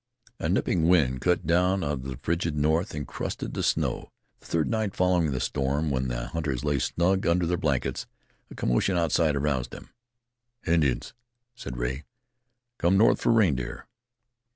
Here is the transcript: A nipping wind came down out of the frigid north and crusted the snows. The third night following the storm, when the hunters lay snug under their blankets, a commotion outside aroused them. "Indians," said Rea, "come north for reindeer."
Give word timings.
A 0.39 0.49
nipping 0.49 0.87
wind 0.87 1.21
came 1.21 1.41
down 1.45 1.83
out 1.83 1.91
of 1.91 2.03
the 2.05 2.17
frigid 2.17 2.55
north 2.55 2.95
and 2.95 3.07
crusted 3.07 3.53
the 3.53 3.61
snows. 3.61 4.07
The 4.39 4.47
third 4.47 4.67
night 4.67 4.95
following 4.95 5.29
the 5.29 5.39
storm, 5.39 5.91
when 5.91 6.07
the 6.07 6.29
hunters 6.29 6.63
lay 6.65 6.79
snug 6.79 7.27
under 7.27 7.45
their 7.45 7.55
blankets, 7.55 8.07
a 8.49 8.55
commotion 8.55 8.97
outside 8.97 9.35
aroused 9.35 9.69
them. 9.69 9.91
"Indians," 10.65 11.13
said 11.53 11.77
Rea, 11.77 12.03
"come 12.79 12.97
north 12.97 13.21
for 13.21 13.31
reindeer." 13.31 13.85